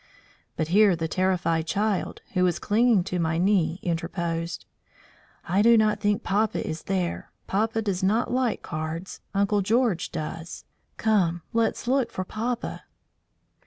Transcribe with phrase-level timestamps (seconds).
[0.57, 4.65] But here the terrified child, who was clinging to my knee, interposed:
[5.47, 7.31] "I do not think papa is there.
[7.45, 9.21] Papa does not like cards.
[9.35, 10.65] Uncle George does.
[10.97, 12.81] Come, let's look for papa."